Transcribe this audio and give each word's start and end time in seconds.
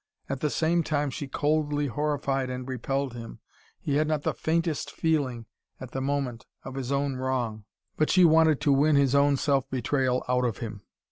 At 0.27 0.39
the 0.39 0.49
same 0.49 0.81
time 0.81 1.11
she 1.11 1.27
coldly 1.27 1.85
horrified 1.85 2.49
and 2.49 2.67
repelled 2.67 3.13
him. 3.13 3.37
He 3.79 3.97
had 3.97 4.07
not 4.07 4.23
the 4.23 4.33
faintest 4.33 4.89
feeling, 4.89 5.45
at 5.79 5.91
the 5.91 6.01
moment, 6.01 6.47
of 6.63 6.73
his 6.73 6.91
own 6.91 7.17
wrong. 7.17 7.65
But 7.97 8.09
she 8.09 8.25
wanted 8.25 8.59
to 8.61 8.73
win 8.73 8.95
his 8.95 9.13
own 9.13 9.37
self 9.37 9.69
betrayal 9.69 10.23
out 10.27 10.43
of 10.43 10.57
him. 10.57 10.81